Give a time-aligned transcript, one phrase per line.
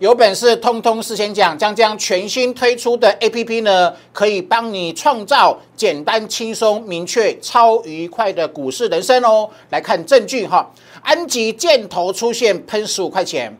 [0.00, 9.50] 有本事通通事先讲，将将全新推出的 A P P 呢，可以帮你创造简单、轻松、明确、超愉快的股市人生哦。
[9.68, 10.66] 来看证据哈，
[11.02, 13.54] 安吉箭头出现喷十五块钱，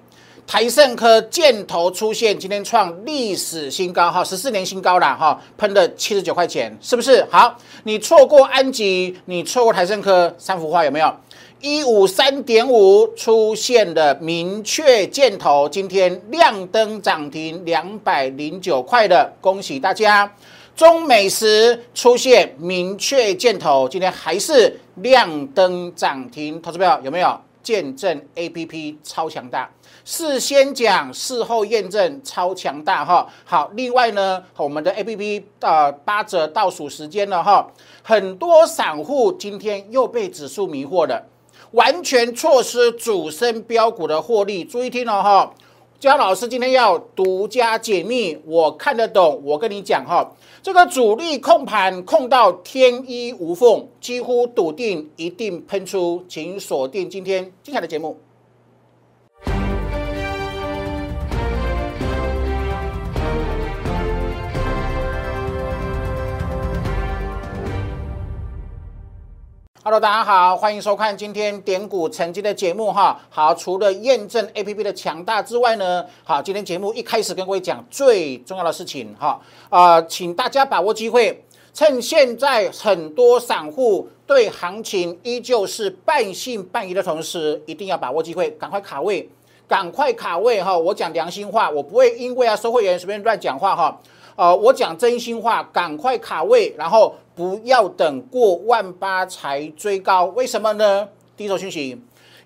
[0.46, 7.22] 台盛科箭头出现，今天创历史新高哈，十四年新高了哈，喷了七十九块钱，是不是？
[7.30, 7.54] 好，
[7.84, 11.14] 你错过安吉，你错过台盛科，三幅画有没有？
[11.62, 20.35] 一五三点五出现了明确箭头，今天亮灯涨停两百零九块的，恭喜大家！
[20.75, 29.71] 中美食出现明确箭头，今天还是亮灯涨停，投资票有没有见证 A P P 超强大？
[30.02, 33.28] 事先讲，事后验证，超强大哈！
[33.44, 37.70] 好，另外呢，我们的 A P P 呃八折倒数时间了哈，
[38.02, 41.27] 很多散户今天又被指数迷惑了。
[41.72, 45.55] 完全错失主升标股的获利，注意听哦哈！
[46.00, 58.18] 姜老师今天要独家解密，我看得懂，我跟你讲哈，这个主力控盘控到天衣无缝，几乎笃定一定喷出，请锁定今天精彩的节目。
[69.83, 73.19] Hello，大家好，欢迎收看今天点股成绩的节目哈。
[73.31, 81.42] 好，除了验证 APP 的强大之外呢，好，今天节目一开始跟各位讲最重要的事情哈，呃，请大家把握机会，
[81.73, 89.27] 趁现在很多散户对行情依旧是半信半疑的同时，一定要把握机会，赶快卡位，
[89.67, 90.77] 赶快卡位哈。
[90.77, 93.98] 我讲良心话，我不会因为啊收会员随便乱讲话哈。
[94.36, 97.14] 呃，我讲真心话，赶快卡位，然后。
[97.41, 101.08] 不要等过万八才追高，为什么呢？
[101.38, 101.98] 第一手讯息，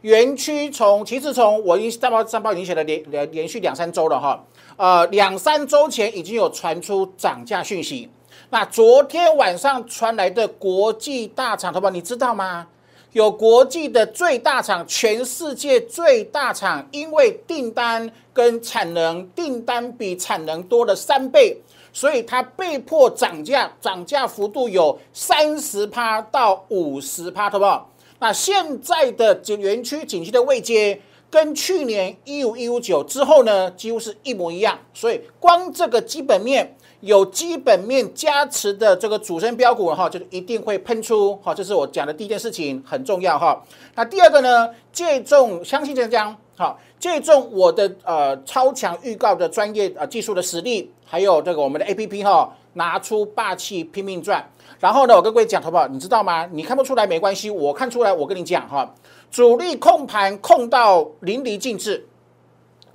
[0.02, 4.44] 园区从其实从我已经上报上报已经写了连连连续两三周了哈，
[4.76, 8.08] 呃，两三周前已经有传出涨价讯息。
[8.50, 11.90] 那昨天晚上传来的国际大厂，好不好？
[11.90, 12.68] 你知道吗？
[13.10, 21.60] 有国际的最大厂，全世界最大厂，因为订单跟产能，订单比产能多了三倍。
[21.94, 27.90] 所以它被迫涨价，涨价幅度有三十趴到五十趴，好不好？
[28.18, 31.00] 那现在的景园区景区的位阶
[31.30, 34.78] 跟去年一五一五九之后呢，几乎是一模一样。
[34.92, 41.54] 所以光这个基本面有基本面加持的这个主升标股哈，就是一定会喷出哈。
[41.54, 43.62] 这是我讲的第一件事情，很重要哈。
[43.94, 46.78] 那第二个呢，借重相信这样好。
[46.98, 54.42] 借重我的呃超强预告的专业呃技术的实力，还有这个我们的 A P P 哈，拿出霸气拼命赚。
[54.80, 55.86] 然后呢，我跟各位讲，好不好？
[55.86, 56.46] 你知道吗？
[56.50, 58.94] 你看不出来没关系，我看出来，我跟你讲哈，
[59.30, 62.06] 主力控盘控到淋漓尽致，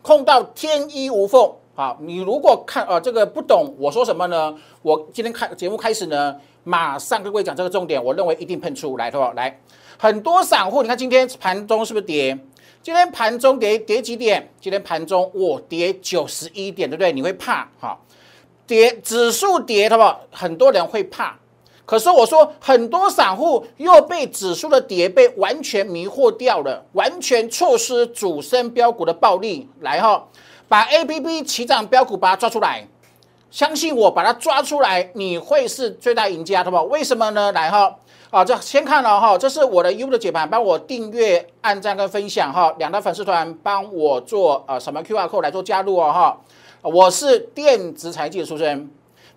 [0.01, 1.51] 控到天衣无缝。
[1.75, 4.53] 好，你如果看呃这个不懂我说什么呢？
[4.81, 9.33] 我今天开节目开始呢，马上跟各位讲这个重点，我认为一定喷出来，好不好？
[9.33, 9.59] 来，
[9.97, 12.37] 很多散户，你看今天盘中是不是跌？
[12.81, 14.49] 今天盘中跌跌几点？
[14.61, 17.11] 今天盘中我跌九十一点，对不对？
[17.11, 17.99] 你会怕哈？
[18.65, 20.19] 跌指数跌，好不？
[20.31, 21.37] 很多人会怕。
[21.85, 29.67] 可是我说，很多散户又被指数的跌被完全迷惑掉了，完全错失主升标股的暴利。
[29.81, 30.25] 来哈，
[30.69, 32.87] 把 A P P 起涨标股把它抓出来，
[33.51, 36.89] 相信我，把它抓出来，你会是最大赢家，好不？
[36.89, 37.51] 为什么呢？
[37.51, 37.97] 来哈。
[38.31, 42.71] 好，这先看了哈，这是我的 U 的解盘，帮我订阅、按赞跟分享哈。
[42.77, 46.39] 两大粉丝团帮我做呃什么 QR code 来做加入哦哈。
[46.83, 48.87] 我是电子财技的出身，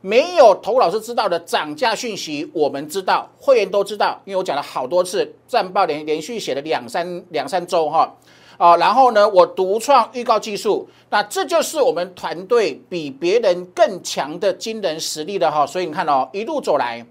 [0.02, 8.14] 没有投老师知道的涨价讯息，我们知道，会员都知道，因为我讲了好多次，战报连连续写了两三两三周哈。
[8.58, 15.66] 啊，然后呢，我独创预告技术，那这就是我们团队比别人更强的惊人实力的哈。
[15.66, 17.06] 所以你看哦，一路走来。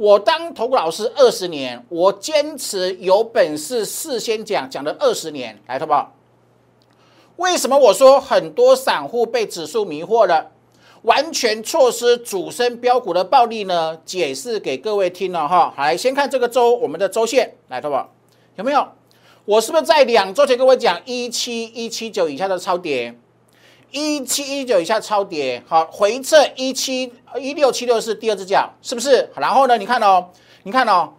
[0.00, 6.14] 我当投顾老师二十年，我坚持有本事事先讲，讲了二十年，来，好不好？
[7.36, 10.52] 为什么我说很多散户被指数迷惑了，
[11.02, 13.98] 完全错失主升标股的暴利呢？
[14.06, 15.74] 解释给各位听了哈。
[15.76, 18.10] 来，先看这个周，我们的周线，来，好不好？
[18.56, 18.88] 有没有？
[19.44, 23.14] 我是不是在两周前跟我讲一七一七九以下的超跌？
[23.90, 29.28] 一七一九以下超跌，好回撤一七一六七六是第二只脚，是不是？
[29.36, 29.76] 然后呢？
[29.76, 30.28] 你看哦，
[30.62, 31.12] 你看哦，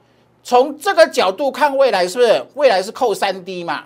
[0.43, 2.45] 从这个角度看未来，是不是？
[2.55, 3.85] 未来是扣三 D 嘛？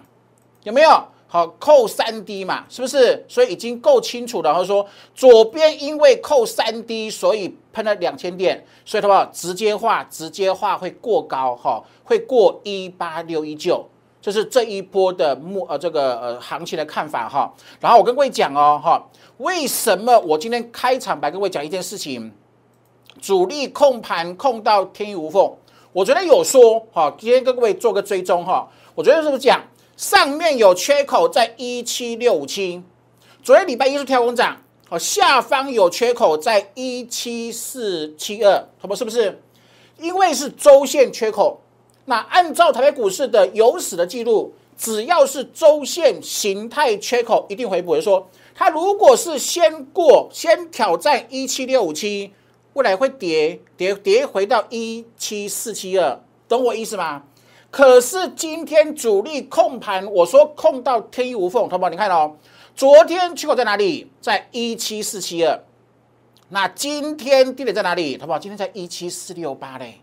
[0.63, 1.03] 有没有？
[1.27, 2.63] 好，扣三 D 嘛？
[2.69, 3.25] 是不是？
[3.27, 4.51] 所以已经够清楚了。
[4.51, 13.89] 然后说左边因为扣三 D，所以喷了两千点，所以的话直接化，直接化会过高哈，会过一八六一九。
[14.25, 17.53] 这是这一波的目呃这个呃行情的看法哈。
[17.79, 18.99] 然后我跟各位讲哦哈，
[19.37, 22.33] 为什么我今天开场白跟各位讲一件事情，
[23.21, 25.53] 主力控盘控到天衣无缝。
[25.93, 28.67] 我昨天有说哈，今天跟各位做个追踪哈。
[28.95, 29.61] 我昨天是不是讲
[29.95, 32.81] 上面有缺口在一七六五七？
[33.43, 34.57] 昨天礼拜一是跳空涨，
[34.89, 39.39] 好，下方有缺口在一七四七二，好不是不是？
[39.99, 41.61] 因为是周线缺口。
[42.05, 47.95] 那按照台北股市的有史的记录，只要是周线形态缺口，一定回补。
[47.95, 52.31] 就说它如果是先过，先挑战一七六五七，
[52.73, 57.23] 未来会跌跌跌回到一七四七二，懂我意思吗？
[57.71, 62.37] 可是今天主力控盘，我说控到天衣无缝，同胞你看哦，
[62.75, 64.11] 昨天缺口在哪里？
[64.21, 65.59] 在一七四七二。
[66.49, 68.15] 那今天低点在哪里？
[68.15, 70.01] 同胞，今天在一七四六八嘞。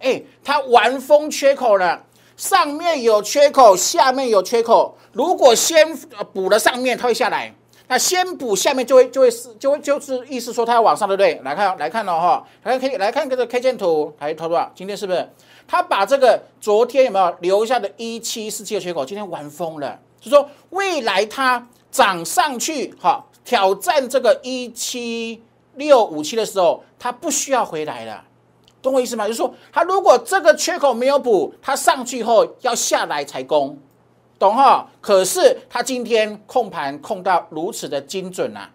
[0.00, 2.04] 哎，它完封缺口了，
[2.36, 4.96] 上面有缺口，下面有缺口。
[5.12, 5.96] 如果先
[6.32, 7.52] 补了上面，它会下来；
[7.88, 11.40] 那先补下面，就会就会是就会就是意思说它要往上，对不对？
[11.42, 14.70] 来看来看了哈，来可以来看这个 K 线图，来投多少？
[14.74, 15.28] 今天是不是
[15.66, 19.98] 它把这个昨天有没有留下的一七四七的缺口，今天完封了？
[20.20, 25.42] 就说未来它涨上去，哈，挑战这个一七
[25.74, 28.24] 六五七的时候，它不需要回来了。
[28.88, 29.26] 懂我意思吗？
[29.26, 33.78] 就是说，它如果这个缺口没有补，它上去后要下来才攻，
[34.38, 34.88] 懂哈？
[35.02, 38.70] 可是它今天控盘控到如此的精准啊，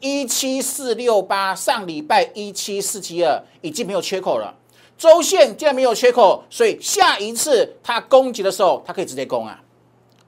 [0.00, 4.54] 一七四六八，上礼拜一七四七二已经没有缺口了，
[4.98, 9.62] 周线既然没有缺口，所以下一次它攻击的时候，它可以直接攻啊，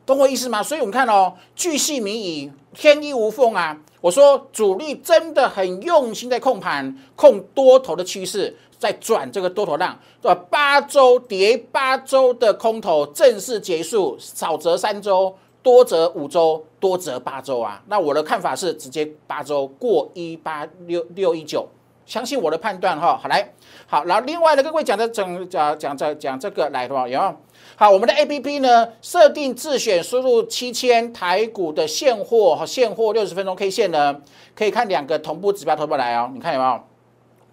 [0.07, 0.63] 懂我意思吗？
[0.63, 3.77] 所以我们看哦，巨细靡遗，天衣无缝啊！
[4.03, 8.57] 我说主力真的很用心在控盘，控多头的趋势。
[8.79, 10.41] 在转这个多头浪，对吧？
[10.51, 17.83] 八周跌八周的空头正式结束，少则三周，多则五周，多则八周啊。
[17.87, 21.67] 那我的看法是直接八周过一八六六一九，
[22.05, 23.17] 相信我的判断哈。
[23.17, 23.53] 好来，
[23.87, 27.35] 好，然后另外呢，各位讲的整讲讲这讲这个来的话，有？
[27.77, 34.21] 好，我们的 A P P 呢，设定自选输入七千台股的现货和现货六十分钟 K 线呢，
[34.55, 36.81] 可以看两个同步指标投过来哦，你看有没有？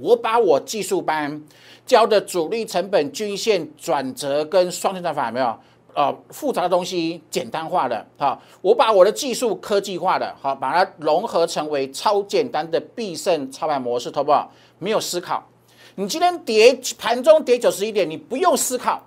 [0.03, 1.41] 我把我技术班
[1.85, 5.57] 教的主力成本均线转折跟双线战法有没有？
[5.95, 14.51] 呃，复杂的东西简单化的，好，我把我的技术科技化的，好，把它融合成为超简单的必胜操盘模式，好不好？
[14.79, 15.47] 没有思考，
[15.93, 19.01] 你今天跌盘中跌九十一点，你不用思考，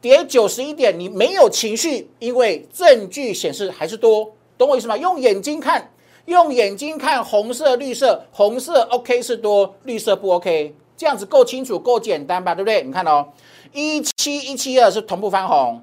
[0.00, 4.96] 跌九十一点你没有情绪，因为证据显示还是多，懂我意思吗？
[4.96, 5.90] 用眼睛看。
[6.30, 12.54] 用眼睛看红色、绿色，红色 OK 是多，绿色不 OK，这样子够清楚、够简单吧？
[12.54, 12.84] 对不对？
[12.84, 13.26] 你看哦，
[13.72, 15.82] 一七一七二是同步翻红，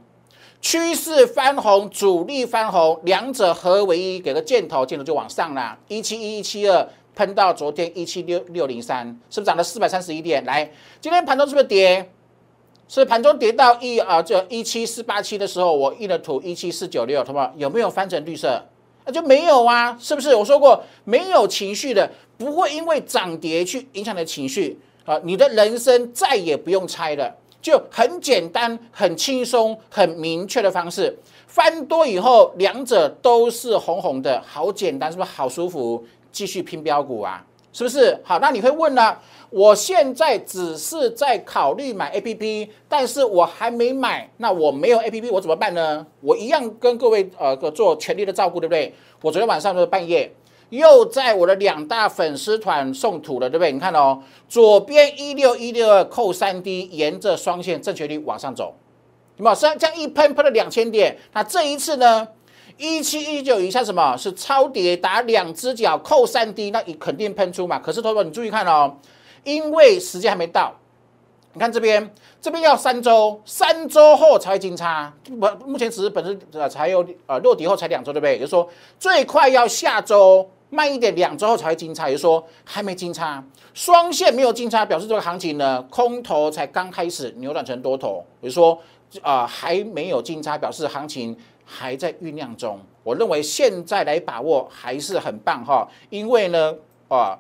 [0.62, 5.78] 趋势翻红，主力翻红，两者合为一，给个箭头，箭头就往上啦。
[5.90, 10.46] 一七一一七二喷到昨天一七六六零三，是不是涨了四百三十一点？
[10.46, 10.72] 来，
[11.02, 12.10] 今天盘中是不是跌？
[12.88, 18.64] 是盘中跌到一啊，就一七四八七的时候，我印了图一七四九六，同学有没有翻成绿色？
[19.08, 20.36] 那就没有啊，是不是？
[20.36, 31.18] 我说过，没有情绪的不会因为涨跌去影响你的情绪啊，你的人生再也不用猜了，就很简单、很轻松、很明确的方式，
[31.48, 35.30] 翻多以后，两者都是红红的，好简单，是不是？
[35.30, 37.42] 好舒服，继续拼标股啊，
[37.72, 38.20] 是不是？
[38.26, 39.18] 好，那你会问了。
[39.50, 46.06] 我现在只是在考虑买 A P P，但是我还没买，那我没有 A P P，我怎么办呢？
[46.22, 48.94] 我一样跟各位呃做全力的照顾，对不对？
[49.22, 50.30] 我昨天晚上就是半夜
[50.70, 53.72] 又在我的两大粉丝团送图了，对不对？
[53.72, 58.76] 你看哦，左边一六一六二扣三 D，沿着双线正确率往上走，
[59.38, 59.56] 有没有？
[59.56, 62.28] 这样一喷喷了两千点，那这一次呢？
[62.78, 67.80] 一七一九以下什么是超跌打两只脚扣三 D，那你肯定喷出嘛？
[67.80, 68.98] 可是，同学你注意看哦。
[69.48, 70.76] 因为时间还没到，
[71.54, 75.14] 你看这边，这边要三周，三周后才会金叉。
[75.40, 78.34] 不，目前只是本身呃才有呃落底后才两周，对不对？
[78.34, 78.68] 也就是说，
[79.00, 82.10] 最快要下周，慢一点两周后才会金叉。
[82.10, 83.42] 也就是说，还没金叉，
[83.74, 88.26] 双线没有金叉，表示这个行情呢，空头才刚开始扭转成多头。
[88.42, 88.78] 比如说
[89.22, 92.78] 啊，还没有金叉，表示行情还在酝酿中。
[93.02, 96.76] 我认为现在来把握还是很棒哈，因为呢
[97.08, 97.40] 啊。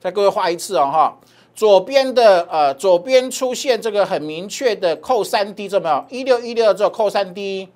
[0.00, 1.18] 再各位画一次哦，哈，
[1.54, 6.04] 左边的呃，左边出现这个很明确的扣三 D，这没有？
[6.08, 7.68] 一六一六之后扣三 D，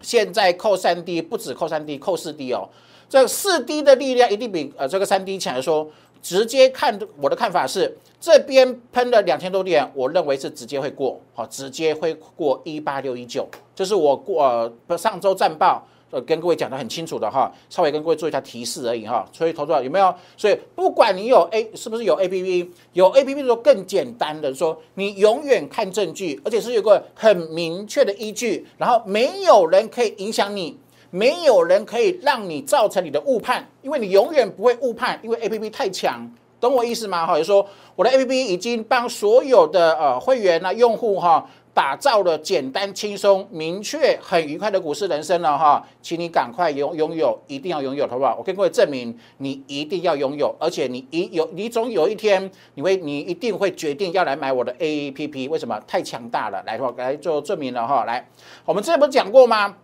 [0.00, 2.68] 现在扣三 D 不止扣三 D，扣四 D 哦。
[3.08, 5.62] 这四 D 的力量一定比呃这个三 D 强。
[5.62, 5.86] 说
[6.26, 14.42] 直接看我的看法是，这边喷了两千多点，我认为是直接会过，好，直接会过一八六一九，这是我过
[14.88, 15.86] 呃上周战报。
[16.08, 19.28] 呃，跟各位讲的很清楚的哈，稍微跟各位做一下提示而已哈。
[19.32, 20.14] 所以投资者有没有？
[20.36, 30.78] 所以不管你有 A 是不是有 A P P，有 A P P 的时候更简单的说，你永远看证据，而且是有个很明确的依据，然后没有人可以影响你，
[31.16, 36.30] 没有人可以让你造成你的误判，因为你永远不会误判，因为 A P P 太强，
[36.60, 37.26] 懂我意思吗？
[37.26, 41.48] 哈，就说我的 A P P 已经帮所有的呃会员啊用户哈。
[41.76, 48.34] 打造了简单、轻松、明确、很愉快的股市人生了哈，请你赶快拥拥有，一定要拥有，好不好？
[48.38, 55.78] 我跟各位证明，你一定要拥有，而且你一有，你总有一天，你会，你一定会决定要来买我的 A P P，为什么？
[55.86, 58.06] 太强大了，来我，来做证明了哈。
[58.06, 58.26] 来，
[58.64, 59.76] 我们之前不是讲过吗？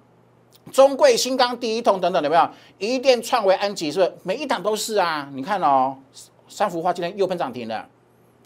[0.71, 2.49] 中贵、新钢、第一桶等等，有没有？
[2.79, 4.13] 一电、创维、安吉，是不是？
[4.23, 5.29] 每一档都是啊。
[5.35, 5.97] 你看哦，
[6.49, 7.87] 三幅画今天又喷涨停了，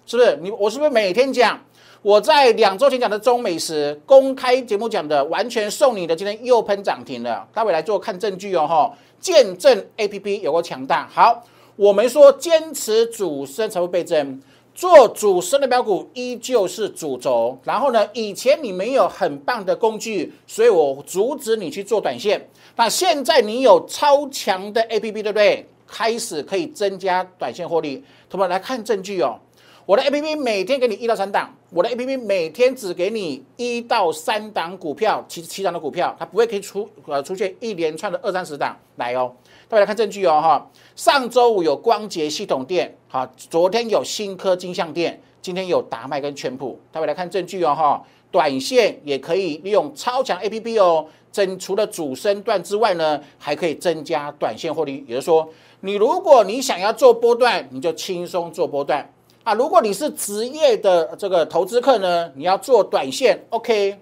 [0.06, 0.36] 是不是？
[0.42, 1.60] 你我是不是每天讲？
[2.02, 7.46] 我在两周前讲的中美食公开节目讲的，完全送你的，今天又喷涨停了。
[7.52, 11.08] 待会来做看证据哦，哈，见证 A P P 有个强大。
[11.12, 11.42] 好，
[11.74, 14.40] 我们说坚持主升才会倍增，
[14.76, 17.58] 做主升的标股依旧是主轴。
[17.64, 22.46] 然后呢，以前你没有很棒的工具，所以我阻止你去做短线。
[22.76, 25.66] 那现在你有超强的 A P P，对不对？
[25.86, 28.04] 开始可以增加短线获利。
[28.28, 29.38] 同学们来看证据哦。
[29.86, 39.32] 我的 A P P 每天给你一到三档，我的 A P P 每天只给你一到三档股票，其实七档的股票，它不会可以出呃出现一连串的二三十档来哦。
[39.68, 55.48] 大家来看证据哦哈，上周五有光捷系统店，好，昨天有新科金相店，今天有达麦跟全普，大家来看证据哦哈，短线也可以利用超强 A P P 哦，增除了主升段之外呢，还可以增加短线获利，也就是说，
[55.80, 59.12] 你如果你想要做波段，你就轻松做波段。
[59.42, 63.98] 啊，如果你是职业的这个投资客呢，你要做短线，OK，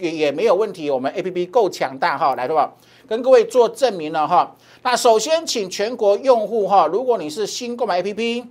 [0.00, 0.90] 也也没有问题。
[0.90, 2.72] 我们 APP 够强大哈，来对吧？
[3.08, 4.54] 跟各位做证明了哈。
[4.82, 8.44] 那首先请全国用户哈，如果你是新购买 APP，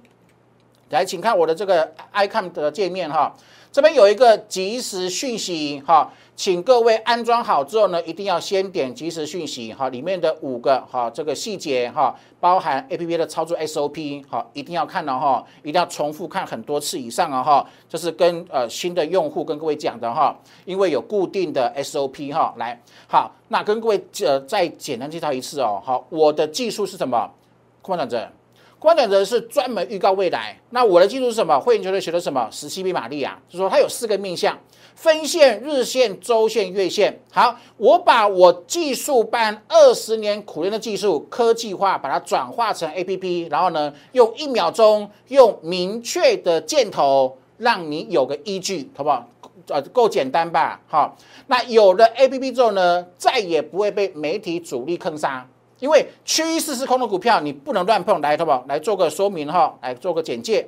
[0.89, 3.35] 来，请看我的这个 icon 的界面哈，
[3.71, 6.11] 这边有一个即时讯息哈。
[6.37, 27.31] 请各位安装好之后呢，一定要先点即时讯息哈，里面的五个哈这个细节哈，包含 A P P 的操作 S O P 好，一定要看了哈，一定要重复看很多次以上啊哈，这是跟呃新的用户跟各位讲的哈，因为有固定的 S O P 哈，来好，那跟各位呃再简单介绍一次哦，好，我的技术是什么？
[27.81, 28.29] 空转折，
[28.79, 31.59] 空转折是专门预告未来，那我的技术是什么？
[31.59, 32.47] 会员球队学的什么？
[32.51, 34.57] 十七匹马力啊，就是说它有四个面向。
[34.93, 49.29] 分线、日线、周线、月线，好，我把我技术班二十年苦练的技术科技化，把它转化成 A P P，然后呢，用一秒钟，用明确的箭头，让你有个依据，好不好？
[49.67, 50.81] 呃，够简单吧？
[50.87, 51.15] 好，
[51.45, 55.47] 那有了 A P P 之后呢，再也不会被媒体主力坑杀，
[55.79, 58.65] 因为趋势是空的股票，你不能乱碰，来，好不好？
[58.67, 60.67] 来做个说明哈，来做个简介。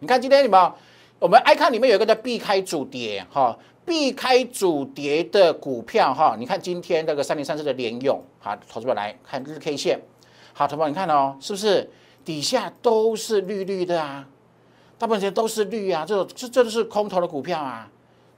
[0.00, 0.72] 你看今天你们。
[1.20, 10.00] 我们 I 看里面有一个叫避开主跌哈，避开主跌的股票哈，你看今天这个三零三四的联用，好，投资者来看日 K 线，
[10.52, 11.90] 好，同胞你看哦，是不是
[12.24, 14.28] 底下都是绿绿的啊？
[14.96, 17.90] 大部分时间都是绿啊，这种这这都是空头的股票啊，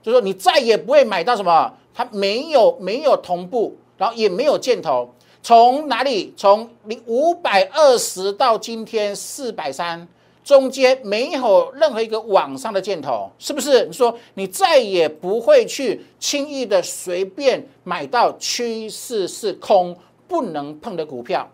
[0.02, 6.32] 就是说你再也不会买到什么，它没有没有同步，然后也没有箭头，从哪里？
[6.36, 10.06] 从零五百二十到今天四百三。
[10.42, 13.84] 中间没有任何一个往上的箭头，是不是？
[13.84, 21.48] 你说你再也不会去轻易的随便买到趋势是空不能碰的股票。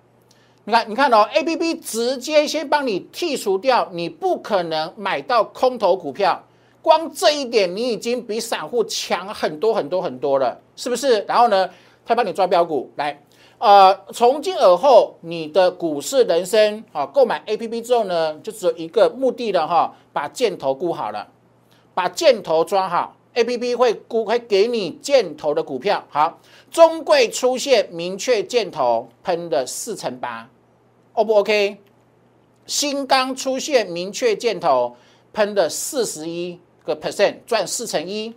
[0.64, 6.42] 你看，你看哦，A P P 直接先帮你剔除掉，你不可能买到空头股票。
[6.80, 11.20] 光这一点，你已经比散户强很多很多很多了，是不是？
[11.22, 11.68] 然后呢，
[12.06, 13.20] 他帮你抓标股来。
[13.58, 21.28] 呃，从今而后，你的股市人生啊，购买 A P P 之后呢，就只有一个目的了哈，把箭头估好了，
[21.94, 26.04] 把箭头抓好，A P P 会估会给你箭头的股票。
[26.10, 26.38] 好，
[26.70, 30.50] 中贵出现明确箭头，喷的四成八
[31.14, 31.78] ，O 不 OK？
[32.66, 34.96] 新钢出现明确箭头，
[35.32, 38.34] 喷的四十一个 percent，赚四成一。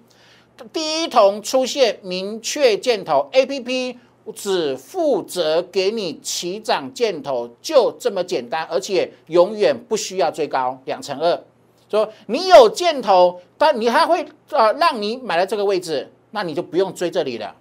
[0.71, 3.99] 第一桶出现明确箭头，A P P。
[4.31, 11.41] 只负责给你起涨箭头，就这么简单，而且永远不需要追高两成二。
[11.89, 17.55] 说你有箭头，但你还会啊让你买了这个位置，那你就不用追这里了，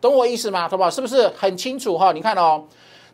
[0.00, 0.68] 懂我意思吗？
[0.68, 0.88] 好不好？
[0.88, 2.12] 是不是很清楚哈？
[2.12, 2.64] 你看哦，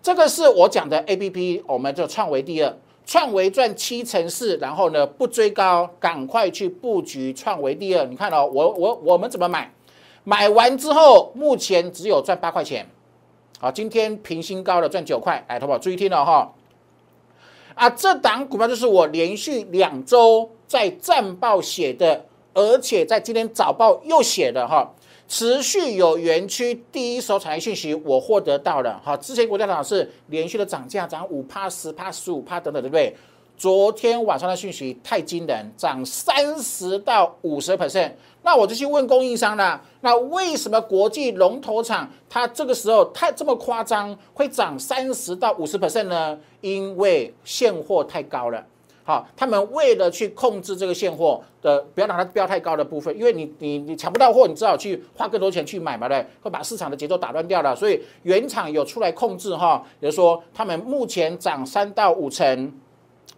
[0.02, 8.04] 这个是我讲的 A P P，我们就创维第二，创维赚七成四，然后呢不追高，赶快去布局创维第二。
[8.04, 9.72] 你看哦，我我我们怎么买？
[10.24, 12.86] 买完之后，目前只有赚八块钱。
[13.60, 15.44] 好，今天平新高了，赚九块。
[15.48, 16.54] 哎，投保注意听了哈。
[17.74, 22.24] 啊，这档股票就是我连续两周在战报写的，
[22.54, 24.88] 而且在今天早报又写的哈。
[25.26, 29.00] 持续有园区第一手产业讯息，我获得到了。
[29.04, 33.14] 好，之前国家党是连续的涨价，涨五趴、十趴、十五趴等等，对不对？
[33.56, 38.12] 昨天晚上的讯息太惊人，涨三十到五十 percent。
[38.48, 46.38] 那我就去问供应商了，那为什么国际龙头厂它这个时候太这么夸张，会涨三十到五十 percent 呢？
[46.62, 48.64] 因为现货太高了。
[49.04, 57.76] 好，他们为了去控制这个现货的，不要让它标太高的部分，因为你你你抢不到货，你只好去花更多钱去买嘛，对，会把市场的节奏打乱掉了。
[57.76, 62.72] 所以原厂有出来控制哈，比如说他们目前涨三到五成，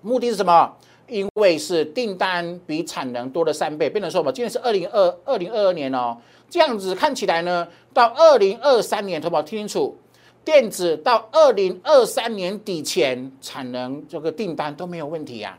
[0.03, 0.73] 目的是什么？
[1.11, 3.91] 因为是订单比产能多了三倍。
[3.91, 6.17] 变成说嘛，今天是二零二二零二二年哦，
[6.49, 9.97] 这样子看起来呢，到二零二三年，投保听清楚，
[10.45, 15.59] 电子到二零二三年底前产能这个订单都没有问题呀。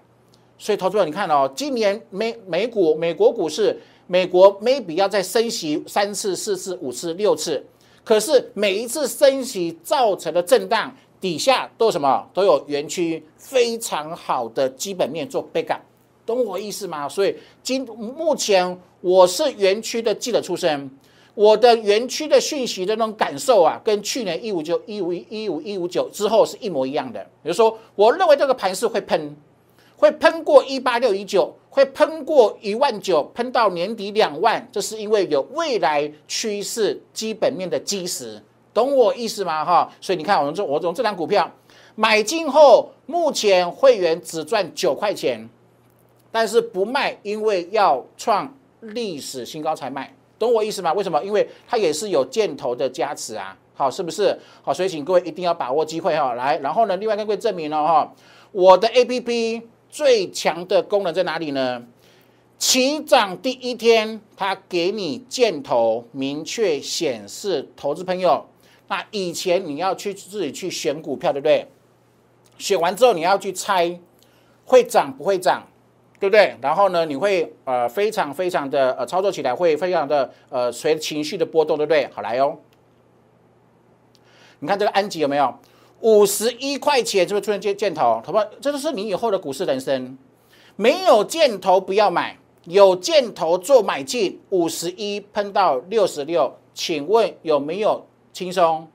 [0.57, 7.65] 所以，投资者，你看哦，今年美美股、美国股市，美国 maybe 要再升息三次、四次、五次、六次，
[8.03, 12.27] 可是每一次升息造成的震荡底下都什么？
[12.33, 15.79] 都有园区非常好的基本面做背杆
[16.25, 17.07] 懂我意思吗？
[17.07, 20.89] 所以今目前我是园区的记者出身，
[21.35, 27.21] 我的园区的讯息的那种感受啊，跟去年一五九、一五一五一五九之后是一模一样的。
[27.43, 29.35] 比如说，我认为这个盘是会喷。
[29.97, 38.41] 会喷过一八六一九，会喷过一万九，喷到年底两万，这是因为有未来趋势基本面的基石，
[38.73, 39.65] 懂我意思吗？
[39.65, 41.49] 哈，所以你看，我们这我从这张股票
[41.95, 45.49] 买进后，目前会员只赚九块钱，
[46.31, 50.93] 但是不卖，因为要创历史新高才卖，懂我意思吗？
[50.93, 51.23] 为什么？
[51.23, 54.37] 因为它也是有箭头的加持啊，好，是不是？
[54.61, 58.13] 好，所以请各位一定要把握机会哈，来，然后呢，另外跟各位证明了哈，
[58.51, 59.61] 我的 A P P。
[59.93, 61.83] 最强的功能在哪里呢？
[62.57, 68.45] 起涨第一天，它给你箭头明确显示，投资朋友，
[68.91, 71.65] 那以前你要去自己去选股票，对不对？
[72.57, 73.97] 选完之后你要去猜
[74.65, 75.65] 会涨不会涨，
[76.19, 76.57] 对不对？
[76.61, 82.05] 然后呢，你会呃非常非常的呃操作起来会非常的呃随情绪的波动，对不对？
[82.11, 82.57] 好来哦，
[84.59, 85.57] 你看这个安吉有没有？
[86.01, 88.21] 五十一块钱是不是出现箭箭头？
[88.25, 88.43] 好不好？
[88.59, 90.17] 这就是你以后的股市人生。
[90.75, 94.37] 没有箭头不要买，有箭头做买进。
[94.49, 98.87] 五十一喷到六十六，请问有没有轻松？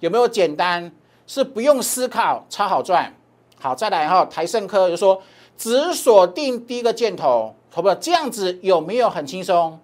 [0.00, 0.90] 有没有简单？
[1.26, 3.14] 是不用思考，超好赚。
[3.58, 5.22] 好，再来哈，台盛科就说
[5.56, 7.94] 只锁定第一个箭头，好不好？
[7.94, 9.78] 这样子有没有很轻松？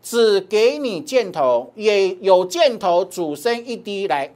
[0.00, 4.32] 只给你箭头，也有箭头，主升一滴来。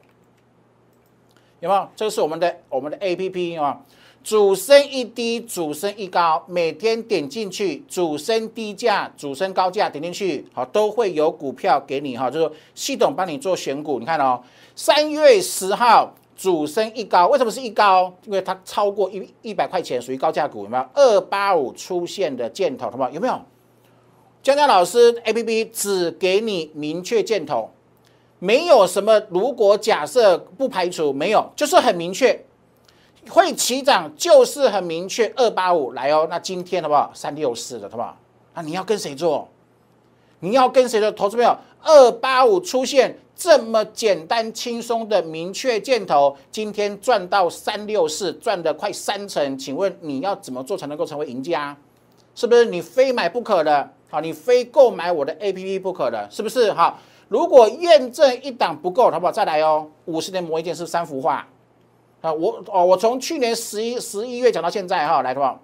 [1.61, 1.89] 有没有？
[1.95, 3.81] 这个是我们的我们的 A P P 啊，
[4.23, 13.99] 主升一低，主升一高，每天点进去，主升低价，主升高价，点进去，好，都会有股票给你哈，就是系统帮你做选股。
[13.99, 14.41] 你看哦，
[14.77, 18.15] 三月十号主升一高，为什么是一高？
[18.25, 20.87] 因为它超过一一百块钱，属于高价股，有没有？
[20.95, 23.11] 二八五出现的箭头，好不好？
[23.11, 23.41] 有没有？
[24.43, 27.71] 江江老师 A P P 只给你明确箭头。
[28.39, 32.45] 没有什么，如果假设不排除没有，就是很明确
[33.29, 36.27] 会起涨，就是很明确二八五来哦。
[36.29, 37.11] 那今天好不好？
[37.15, 38.17] 三六四的好不好？
[38.55, 39.49] 那你要跟谁做？
[40.41, 41.57] 你要跟谁的投资朋友？
[41.83, 49.57] 二八五出现这么简单轻松的明确箭头，今天赚到三六四，赚的快三成。
[49.57, 51.77] 请问你要怎么做才能够成为赢家？
[52.35, 53.91] 是不是你非买不可的？
[54.11, 56.29] 好，你非购买我的 A P P 不可的？
[56.31, 56.73] 是不是？
[56.73, 56.99] 好。
[57.29, 59.33] 如果验证一档不够，好不好？
[59.33, 59.89] 再来哦。
[60.05, 61.49] 五十年磨一剑是三幅画
[62.23, 62.33] 啊！
[62.33, 65.59] 我哦，我从去年十一十一月讲到现在哈，来，好不？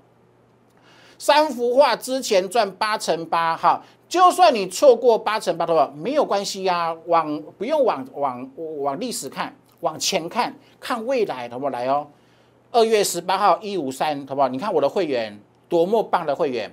[1.17, 6.95] 三幅画之前赚八成八哈，就算你错过八成八的话，没有关系呀。
[7.07, 11.71] 往不用往往往历史看，往前看，看未来，好不好？
[11.71, 12.07] 来哦。
[12.71, 14.49] 二月十八号一五三，好不好？
[14.49, 16.71] 你看我的会员多么棒的会员。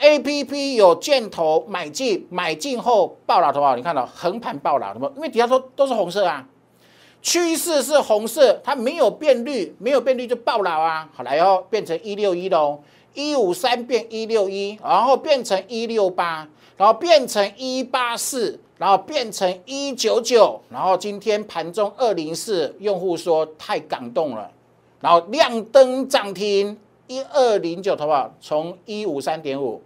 [0.00, 3.76] A P P 有箭头买进，买进后爆了，好不好？
[3.76, 5.10] 你看到横盘爆了，什么？
[5.16, 6.46] 因为底下都都是红色啊，
[7.24, 11.08] 趋势是红色，它没有变绿，没有变绿就爆了啊。
[11.14, 12.78] 好来哦，变成一六一喽，
[13.14, 24.50] 一五三变一六一，然后变成一六八，然后变成一八四，然后变成一九九，然后今天盘中二零四，用户说太感动了。
[25.00, 28.30] 然后亮灯涨停一二零九，好不好？
[28.38, 29.82] 从一五三点五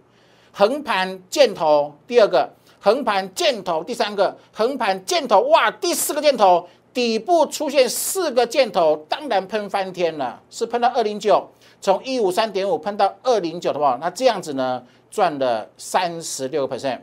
[0.51, 2.49] 横盘箭头，第二个
[2.81, 11.47] 横盘箭头，第三个横盘箭头，哇，第四个箭头底部出现四个箭头，当然喷翻天了，是喷到二零九，
[11.79, 13.97] 从一五三点五喷到二零九，好不好？
[14.01, 16.99] 那这样子呢，赚了三十六个 percent。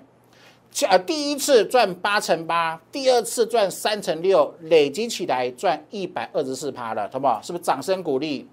[0.89, 7.41] 呃，第一次赚八乘八，第二次赚三乘六，累积起来赚一百二十四趴了，好不好？
[7.41, 8.47] 是不是掌声鼓励？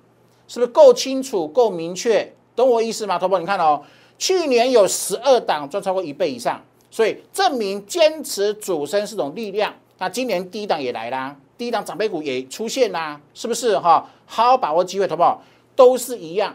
[0.48, 2.34] 是不是够清楚、够明确？
[2.56, 3.18] 懂我意思吗？
[3.20, 3.82] 投保，你看哦，
[4.18, 9.74] 去年有十二档赚超过一倍以上，所以证明坚持主升是种力量。
[10.04, 14.06] 那今年第一档也来啦，第一档长辈股也出现啦，是不是哈？
[14.26, 15.42] 好好把握机会，好不好
[15.78, 16.54] 都是一样，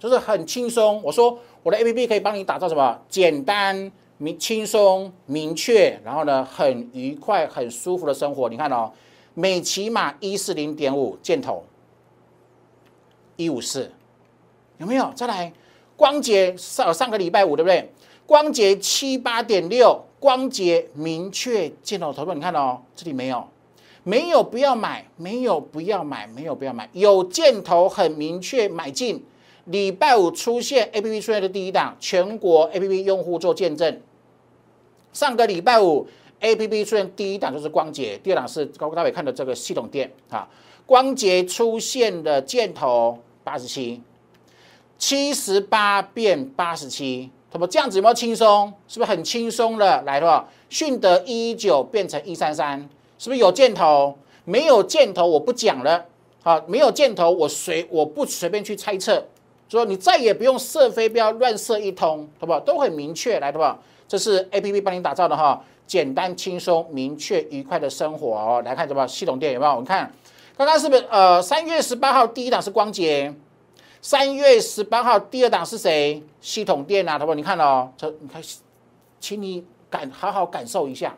[0.00, 1.00] 就是很轻松。
[1.04, 3.00] 我说我的 A P P 可以帮你打造什么？
[3.08, 3.92] 简单。
[4.18, 8.48] 明轻松明确，然后呢，很愉快、很舒服的生活。
[8.48, 8.90] 你看哦，
[9.34, 11.64] 美骑马一四零点五箭头，
[13.36, 13.92] 一五四，
[14.78, 15.12] 有没有？
[15.14, 15.52] 再来，
[15.96, 17.92] 光捷上上个礼拜五对不对？
[18.26, 22.34] 光捷七八点六，光捷明确箭头投入。
[22.34, 23.46] 你看哦，这里没有，
[24.02, 29.24] 没有不要买，没有不要买，没有不要买，有箭头很明确买进。
[29.66, 34.00] 礼拜五出现 A P P 出现的第一档，全国 A P P 用户做见证。
[35.12, 36.06] 上个礼拜五
[36.38, 40.48] A P P 出现第一档就是光捷，第二档是高大伟看的这个系统店啊。
[40.86, 44.00] 光捷出现的箭头八十七，
[44.98, 48.70] 七十八变八十七，怎么这样子有没有轻松？
[48.86, 50.02] 是不是很轻松了？
[50.02, 52.78] 来了，迅德一一九变成一三三，
[53.18, 54.14] 是不是有箭头？
[54.44, 56.04] 没有箭头我不讲了，
[56.42, 59.24] 好，没有箭头我随我不随便去猜测。
[59.70, 62.60] 说你再也不用射飞镖乱射一通，好不好？
[62.60, 63.78] 都很明确，来，好不好？
[64.06, 68.60] 这是 A P P 帮你打造的哈，简单、轻松、明确、愉快的生活哦。
[68.66, 69.70] 来看什么系统店有没有？
[69.72, 70.12] 我们看
[70.58, 73.34] 刚刚是不是呃三月十八号第一档是光捷，
[74.08, 76.22] 三月十八号第二档是谁？
[76.40, 77.34] 系统店啊，好不好？
[77.34, 78.40] 你看哦，这你看，
[79.18, 81.16] 请你感好好感受一下，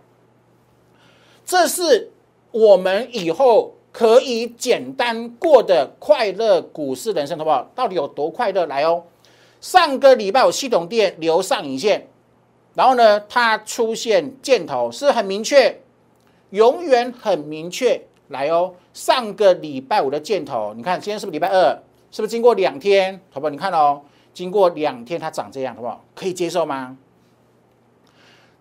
[1.44, 2.10] 这是
[2.50, 3.74] 我们以后。
[3.90, 7.68] 可以简单过的快乐股市人生，好不好？
[7.74, 8.64] 到底有多快乐？
[8.66, 9.02] 来哦，
[9.60, 12.06] 上个礼拜有系统店留上影线，
[12.74, 15.80] 然后呢，它出现箭头是很明确，
[16.50, 18.00] 永远很明确。
[18.28, 21.82] 来哦，上个礼拜五的箭头，你看今天是不是礼拜二？
[22.10, 23.20] 是不是经过两天？
[23.30, 23.50] 好不好？
[23.50, 26.04] 你看哦，经过两天它长这样，好不好？
[26.14, 26.96] 可以接受吗？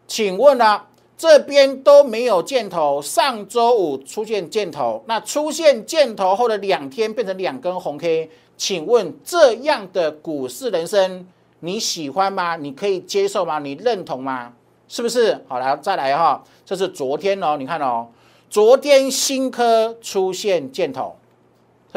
[0.07, 0.81] 请问呢？
[1.17, 11.27] 这边都没有箭头，上周五出现箭头，那出现箭头后的两天变成两根红 K，请问这样的股市人生
[11.61, 12.55] 你喜欢吗？
[12.55, 13.57] 你可以接受吗？
[13.57, 14.53] 你认同吗？
[14.87, 15.43] 是不是？
[15.47, 18.09] 好来再来哈，这是昨天哦，你看哦，
[18.47, 21.16] 昨天新科出现箭头，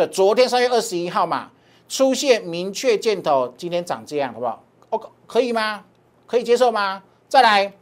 [0.06, 1.50] 昨天三月二十一号嘛，
[1.88, 5.84] 出现明确箭头，今天长这样，好不好？OK，可以吗？
[6.26, 7.02] 可以接受吗？
[7.28, 7.72] 再来。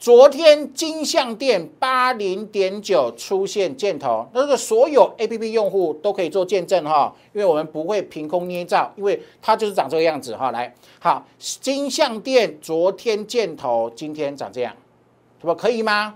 [0.00, 10.52] 昨天金相店八零点九出现箭头，那个所有 A P P 用户都可以做见证哈，因为我们不会凭空捏造，因为它就是长这个样子哈。
[10.52, 14.72] 来，好，金相店昨天箭头，今天长这样，
[15.40, 16.14] 什么可以吗？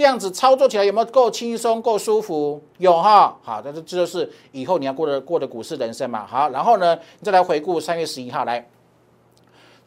[0.00, 2.58] 这样子操作起来有没有够轻松、够舒服？
[2.78, 3.36] 有哈。
[3.42, 6.26] 好，但是这就是以后你要过的过的股市人生嘛。
[6.26, 8.66] 好，然后呢，你再来回顾三月十一号来。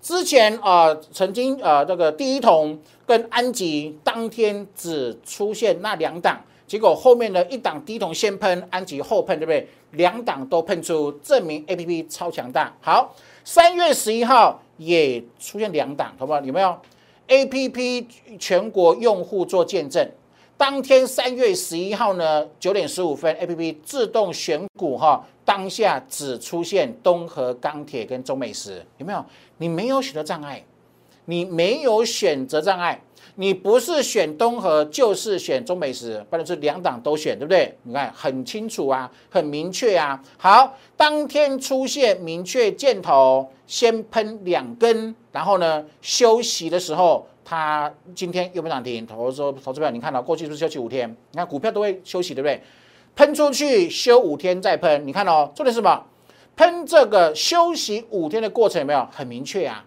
[0.04, 9.68] 之前啊，曾经呃，这个第一桶跟安吉当天只出现那两档，结果后面的一档第一桶先喷，安吉后喷，对不对？
[9.94, 12.72] 两档都喷出，证明 A P P 超强大。
[12.82, 16.40] 好，三月十一号也出现两档，好不好？
[16.42, 16.78] 有没有
[17.28, 18.08] A P P
[18.38, 20.08] 全国用户做见证？
[20.56, 29.26] 当天三月十一号呢，九点十五分，A P P 自动选股哈，当下只出现东河钢铁跟中美石，有没有？
[29.58, 30.64] 你没有选择障碍，
[31.26, 33.02] 你没有选择障碍，
[33.36, 37.78] 你不是选东河就是选中美石，不然是两档都选，对不对？
[37.84, 40.22] 你看很清楚啊，很明确啊。
[40.38, 49.06] 好，当天出现明确箭头，先喷两根，然后呢休息的时候，它今天又不涨停。
[49.08, 51.10] 投资投资票，你看到过去是不是休息五天？
[51.32, 52.62] 你看股票都会休息，对不对？
[53.16, 56.04] 喷出去休五天再喷，你看哦重点是什么？
[56.56, 59.86] 喷这个休息五天的过程有没有很明确啊？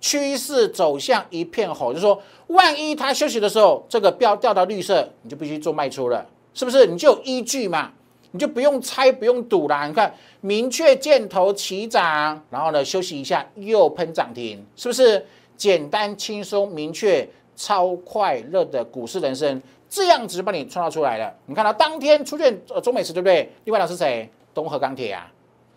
[0.00, 6.86] 趋势走向一片红，就是说，万一它休息的时候，这个标掉到绿色，你就必须做卖出了，是不是？
[6.86, 7.90] 你就有依据嘛，
[8.30, 9.86] 你就不用猜，不用赌啦。
[9.86, 15.24] 你看，明确箭头起涨，然后呢休息一下又喷涨停，是不是？
[15.56, 21.34] 简单轻松明确超快乐的股市人生，这样子就帮你创造出来了。
[21.46, 23.50] 你看到当天出现呃中美石对不对？
[23.64, 24.30] 另外两是谁？
[24.54, 25.26] 东河钢铁啊，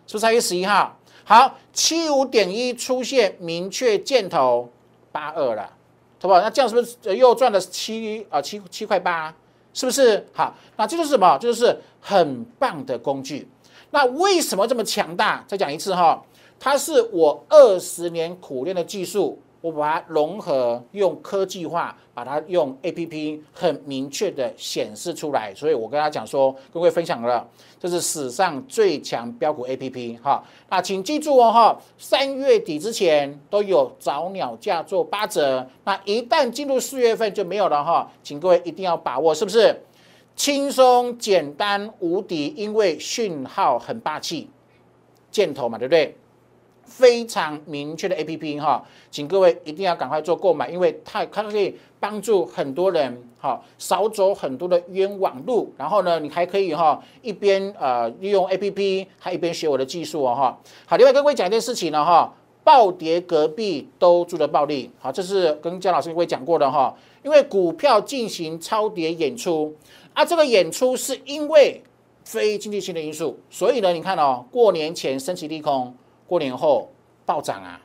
[0.06, 0.96] 是不是三月十一号？
[1.24, 4.68] 好，七五点一出现明确箭头
[5.10, 5.70] 八二了，
[6.20, 6.40] 好不好？
[6.40, 9.34] 那这样是不是又赚了七啊七七块八？
[9.74, 10.26] 是不是？
[10.34, 11.38] 好，那这就是什么？
[11.38, 13.48] 这就是很棒的工具。
[13.90, 15.44] 那为什么这么强大？
[15.46, 16.22] 再讲一次哈，
[16.58, 19.40] 它是我二十年苦练的技术。
[19.62, 25.54] 我把它融合，用科技化，把它用 A P P 很明确的显示出来。
[25.54, 27.48] 所以我跟大家讲说，各位分享了，
[27.78, 30.42] 这是史上最强标股 A P P 哈。
[30.68, 38.10] 那请记住哦哈，三月底之前都有早鸟价做八折，那一旦进入四月份就没有了哈。
[38.22, 39.74] 请各位一定要把握，是不是？
[40.34, 44.48] 轻松简单无敌，因为讯号很霸气，
[45.30, 46.16] 箭头嘛，对不对？
[46.92, 55.72] 非常明确的 A P P 哈，请各位一定要赶快做购买，因为它它可以帮助很多人哈，少走很多的冤枉路。
[55.78, 60.58] 然后呢，你还可以哈一边呃利用 A P P，还一边学我的技术哦哈。
[60.84, 66.94] 好，另外跟各位讲一件事情呢哈，暴跌隔壁都住的暴利，好，这是跟姜老师各位讲过的哈。
[67.24, 69.74] 因为股票进行超跌演出，
[70.12, 71.82] 啊，这个演出是因为
[72.24, 75.94] 非经济性的因素，所以呢，你看哦，过年前升起利空。
[76.32, 76.90] 过年后
[77.26, 77.78] 暴涨啊，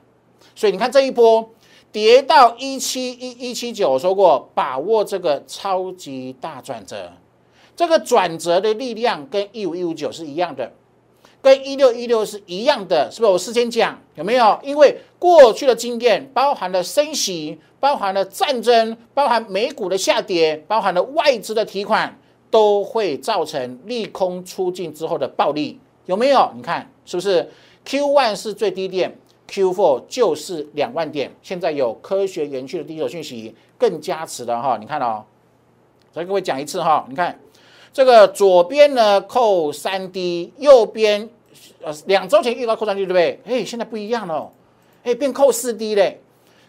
[0.56, 1.50] 所以你看这一波
[1.92, 7.12] 跌到一七一一七九，说过把握这个超级大转折，
[7.76, 10.72] 这个转折的力量跟一五一五九是一样的，
[11.42, 13.34] 跟一六一六是一样的，是不是？
[13.34, 14.58] 我事先讲有没有？
[14.64, 22.18] 因为过去的经验包含了升息，包含了战争，包含美股的下跌，包含了外资的提款，
[22.50, 26.50] 都会造成利空出尽之后的暴利，有没有？
[26.56, 27.52] 你看是不是
[27.88, 31.32] ？Q one 是最低点，Q four 就是两万点。
[31.42, 35.24] 现在有科学园区的第一手讯息更加持的哈，你看哦，
[36.12, 37.40] 再各位讲一次哈，你看
[37.94, 41.30] 这个左边呢扣三 D，右边
[41.82, 43.40] 呃两周前预告扣三 D 对不对？
[43.46, 44.52] 哎，现在不一样了，
[45.04, 46.20] 哎变扣四 D 嘞，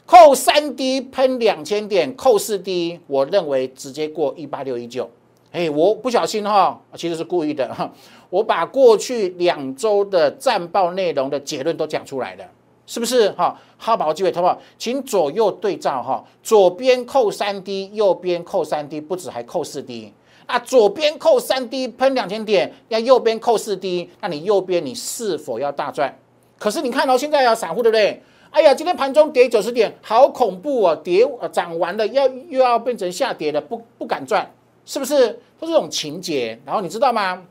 [0.06, 5.10] 扣三 D 喷两千点，扣四 D，我认为直接过一八六一九。
[5.52, 7.90] 哎，我不小心哈，其实是故意的哈。
[8.30, 12.44] 我把过去两周的战报内容的结论都讲出来了，
[12.86, 13.58] 是不是哈？
[13.76, 14.60] 好，把握机会，好不好？
[14.76, 20.12] 请左右对照哈，左边扣三 D，右边扣三 D，不止还扣四 D。
[20.46, 26.18] 那左边扣三 D 喷两千点，要右边扣四 D，那你右边你是否要大赚？
[26.58, 28.22] 可是你看到现在要散户对不对？
[28.50, 30.96] 哎呀，今天盘中跌九十点，好恐怖哦！
[30.96, 34.50] 跌涨完了要又要变成下跌了，不不敢赚，
[34.88, 35.38] 是不是？
[35.60, 36.58] 都是这种情节。
[36.64, 37.42] 然后你知道吗？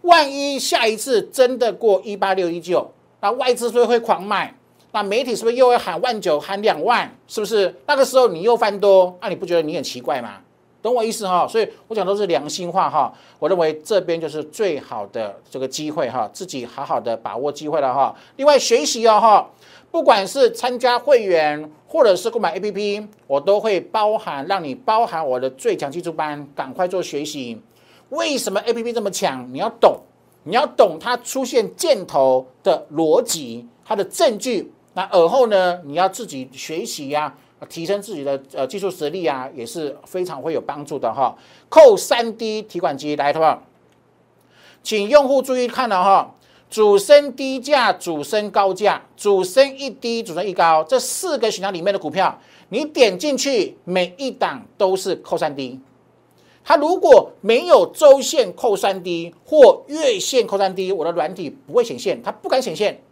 [0.00, 4.54] 万一下一次真的过一八六一九，那外资是不是会狂买？
[4.92, 7.14] 那媒体是不是又会喊万九、喊两万？
[7.28, 7.74] 是不是？
[7.86, 10.38] 那个时候你又翻多，那你不觉得你很奇怪吗？
[10.80, 11.46] 懂我意思哈？
[11.46, 13.12] 所以我讲都是良心话哈。
[13.38, 18.16] 我认为这边就是最好的这个机会哈，自己好好的把握机会了哈。
[18.36, 19.50] 另外学习哦哈，
[19.90, 27.60] 不管是参加会员或者是购买 A P P，我都会包含让你包含我的最强技术班，赶快做学习。
[28.10, 29.52] 为什么 A P P 这么强？
[29.52, 30.00] 你要懂，
[30.44, 34.72] 你要懂它出现箭头的逻辑，它的证据。
[34.94, 37.34] 那而后呢，你要自己学习呀，
[37.68, 41.36] 提升自己的呃技术实力啊，也是非常会有帮助的哈。
[41.68, 43.62] 扣三 D 提款机来，的话，
[44.82, 46.34] 请用户注意看了哈，
[46.70, 55.80] 主升低价、主升高价、主升一低、主升一高这四个选项里面的股票，你点进去，每一档都是扣三 D。
[56.62, 63.02] 它如果没有周线扣三 D 或月线扣三 D，我的软体不会显现，它不敢显现，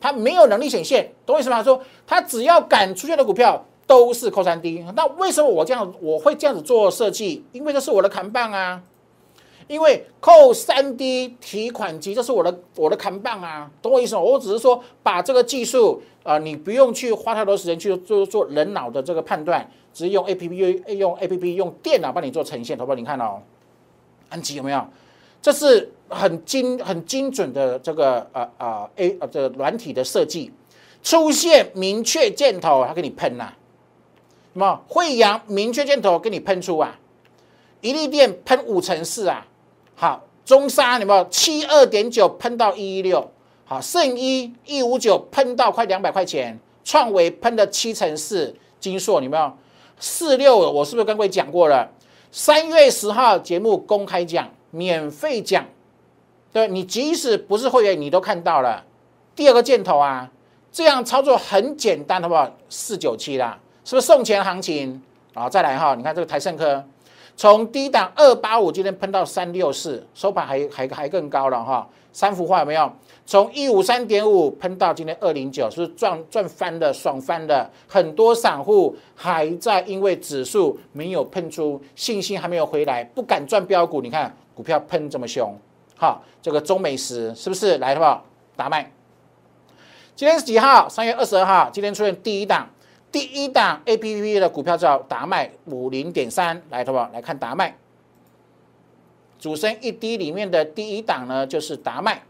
[0.00, 1.62] 它没有能力显现，懂我意思吗？
[1.62, 7.44] 说它只要敢出现的股票都是扣三 D，那为什么我这样我会这样子做设计？
[7.52, 8.82] 因为这是我的扛棒啊。
[9.72, 14.20] 因为扣三 D 提款机，这是我的我的扛棒啊，懂我意思吗？
[14.20, 23.40] 我只是说把这个技术啊，你不用去花太多时间去做做人脑的这个判断，只是用 A P P 用 A P P 用电脑帮你做呈现，投保你看哦，
[24.28, 24.86] 安吉有没有？
[25.40, 30.52] 这是很精很精准的这个呃呃 A 呃这个软体的设计，
[31.02, 33.54] 出现明确箭头，它给你喷呐，
[34.52, 36.98] 什么惠阳明确箭头给你喷出啊，
[37.80, 39.46] 一粒电喷五成四啊。
[40.02, 43.30] 好，中沙有没有七二点九喷到一一六？
[43.64, 49.52] 好，圣一一五九喷到快两百块钱，创维喷的七成四，金硕有没有？
[50.00, 51.88] 四六我是不是跟各位讲过了？
[52.32, 55.64] 三月十号节目公开讲，免费讲，
[56.52, 58.84] 对，你即使不是会员，你都看到了。
[59.36, 60.28] 第二个箭头啊，
[60.72, 62.50] 这样操作很简单，好不好？
[62.68, 65.00] 四九七啦，是不是送钱行情？
[65.32, 66.84] 好，再来哈，你看这个台盛科。
[67.36, 71.88] 从低档二八五今天喷到三六四，收盘还还还更高了哈。
[72.12, 72.92] 三幅画有没有？
[73.24, 77.68] 从一五三点五喷到今天二零九，是赚赚翻的，爽翻的？
[77.88, 84.02] 很多散户还在因为指数没有喷出，信心还没有回来，不敢赚标股。
[84.02, 85.56] 你看股票喷这么凶，
[85.96, 88.22] 好，这个中美食是不是来了吧？
[88.54, 88.92] 打卖。
[90.14, 90.86] 今天是几号？
[90.86, 91.70] 三月二十二号。
[91.72, 92.68] 今天出现第一档，
[93.12, 97.10] 第一档 A P P 的股票叫达麦五零点三，来，好不好？
[97.12, 97.76] 来看达麦。
[99.38, 102.22] 主升一低里面的第一档呢，就是达麦，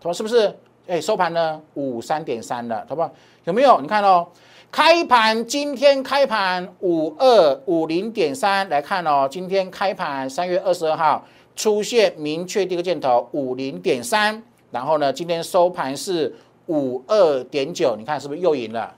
[0.00, 0.58] 同是不是？
[0.88, 3.10] 哎，收盘呢五三点三了，好不好？
[3.44, 3.80] 有没有？
[3.80, 4.26] 你看哦，
[4.70, 16.34] 开盘今天开盘五二五零点三，来看哦，今天开盘三月二十二号出现明确第一个箭头五零点三，然后呢，今天收盘是
[16.66, 18.94] 五二点九，你看是不是又赢了？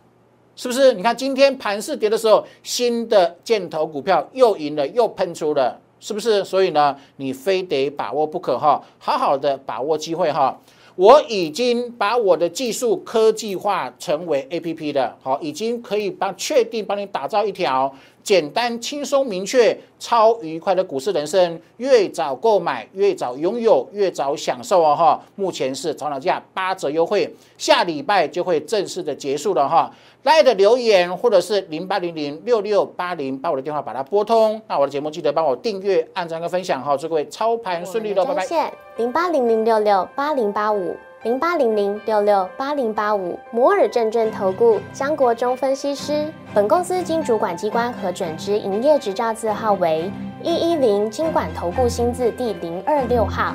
[0.56, 0.92] 是不是？
[0.94, 5.80] 你看今天盘市跌的时候，新的箭头股票又赢了，又喷出了。
[6.00, 6.44] 是不是？
[6.44, 10.56] 所以呢，你非得把握不可哈，好好的把握机会哈。
[10.98, 21.60] 我已经把我的技术科技化成为 A P P 的，好，已经可以帮确定帮你打造一条简单、轻松、明确、超愉快的股市人生。
[21.76, 25.24] 越早购买，越早拥有，越早享受哦哈。
[25.36, 29.94] 目前是早鸟价八折优惠，下礼拜就会正式的结束了哈。
[30.24, 34.60] 来的留言或者是零八零零六六八零，把我的电话把它拨通。
[34.66, 36.96] 那我的节目记得帮我订阅、按赞跟分享哈。
[36.96, 38.72] 祝各位操盘顺利喽，拜拜。
[38.96, 46.26] 零八零零六六八零八五零八零零六六八零八五摩尔证券投顾江国忠分析师。
[46.52, 50.10] 本公司经主管机关核准之营业执照字号为
[50.42, 53.54] 一一零金管投顾新字第零二六号。